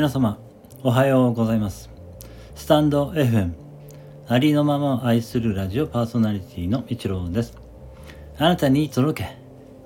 [0.00, 0.38] 皆様
[0.82, 1.90] おはようございます。
[2.54, 3.52] スタンド FM
[4.28, 7.54] ありのままを愛するラジオパーソナリティの一郎です。
[8.38, 9.36] あなたに届け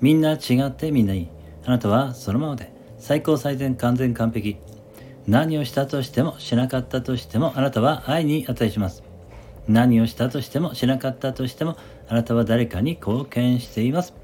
[0.00, 1.28] みんな違ってみんないい。
[1.66, 4.56] あなたはそのままで最高最善完全完璧。
[5.26, 9.02] 何をしたとしてもしなかったとしてもあなたは愛に値します。
[9.66, 11.76] 何をしたとしてもしなかったとしても
[12.06, 14.14] あなたは誰かに貢献しています。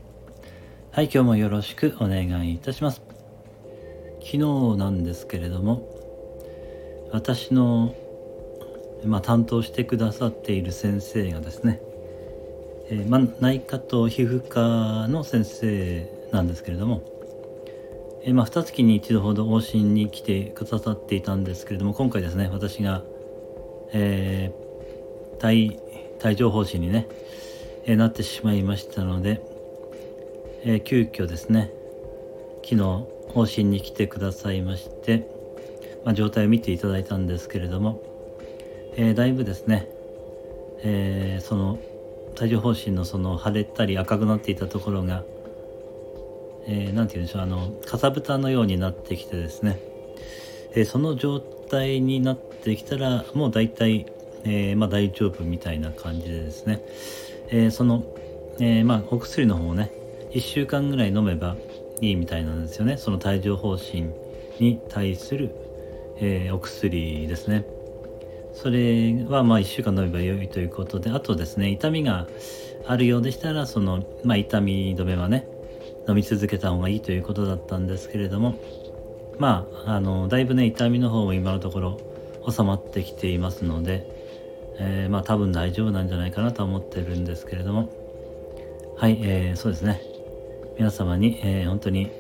[0.93, 3.10] はい今日もよろしくお願いいたします。
[4.21, 4.39] 昨日
[4.77, 5.89] なんですけれども
[7.11, 7.95] 私の、
[9.05, 11.83] まあ、担当してくださっている先生がですね、
[12.89, 17.03] えー、まあ、内科と皮膚科の先生なんですけれども、
[18.23, 23.03] えー、まあ、2月に一度ほど往診に来てくださっていたんですけれども今回ですね私が、
[23.93, 25.79] えー、帯
[26.25, 27.09] 帯状疱疹にね、
[27.87, 29.41] えなってしまいましたので、
[30.65, 31.73] え急遽ですね
[32.63, 35.29] 昨日往診に来てくださいまして、
[36.05, 38.03] まあ、状態を見ていただいたんですけれども、
[38.97, 39.89] えー、だいぶですね、
[40.83, 41.79] えー、その
[42.41, 45.25] 帯状疱疹のその腫れたり赤くなっていたところが、
[46.67, 49.81] えー、て言うんでしょうあのかさぶたのようになってきてですね、
[50.73, 54.07] えー、その状態になってきたらもう大体、
[54.45, 56.83] えー、まあ、大丈夫みたいな感じでですね、
[57.49, 58.05] え、その、
[58.61, 59.93] えまあ、お薬の方をね
[60.33, 61.57] 1週間ぐらい飲めば
[62.01, 62.97] いいみたいなんですよね。
[62.97, 64.13] その帯状疱疹
[64.59, 65.55] に対する、
[66.17, 67.65] えー、お薬ですね。
[68.53, 72.27] それはまあ1週間飲めばよいということであとですね痛みが
[72.87, 75.49] あるようでしたらその、まあ、痛み止めはね
[76.09, 78.57] 飲み続けた方がいいということだったんですけれども
[79.39, 82.01] まああのだいぶね痛みの方も今のところ
[82.51, 84.07] 収まってきていますので、
[84.79, 87.89] えー、まあ多分大丈夫なんじゃないかなと思ってるんですけれども。
[88.97, 90.03] はい、えー、そうですね。
[90.81, 92.11] 皆様に、えー、本当に、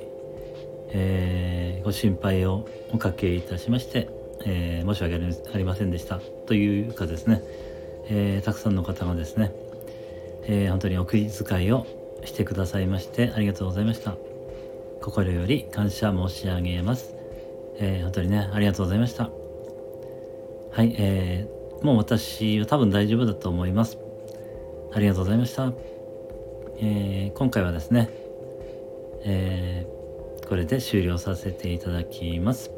[0.91, 4.11] えー、ご心配をおかけいたしまして、
[4.44, 5.14] えー、申し訳
[5.55, 6.21] ありませんでした。
[6.44, 7.43] というかですね、
[8.10, 9.50] えたくさんの方がですね、
[10.47, 11.87] え本当にお気遣いを
[12.26, 14.16] してくださいましてありがとうございました。
[15.00, 17.15] 心より感謝申し上げます、
[17.78, 19.31] え本当にねありがとうございました。
[20.70, 23.97] はい、えーもう私は多分大丈夫だと思います。
[24.93, 25.72] ありがとうございました、
[26.76, 28.10] え今回はですね
[29.22, 32.70] えー、これで終了させていただきます、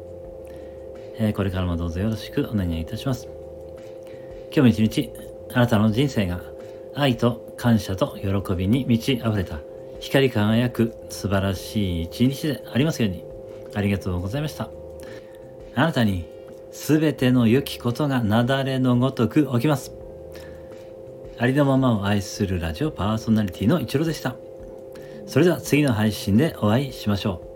[1.17, 3.27] えー、これからもどうぞよろしくお願いいたします。
[4.55, 5.11] 今日も一日
[5.53, 6.41] あなたの人生が
[6.95, 9.59] 愛と感謝と喜びに満ち溢れた。
[9.99, 13.23] 光り輝く素晴らしい一日でありますように。
[13.73, 14.69] ありがとうございました。
[15.75, 16.25] あなたに
[16.71, 19.91] 全ての良きことが雪崩のごとく起きます。
[21.37, 24.35] ありのままを愛するラジオパーソナリティの一郎でした。
[25.25, 27.52] それでは次の配信でお会いしましょう。